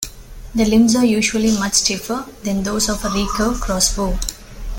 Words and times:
The 0.55 0.65
limbs 0.65 0.95
are 0.95 1.05
usually 1.05 1.51
much 1.51 1.73
stiffer 1.75 2.25
than 2.41 2.63
those 2.63 2.89
of 2.89 3.05
a 3.05 3.09
recurve 3.09 3.59
crossbow. 3.61 4.17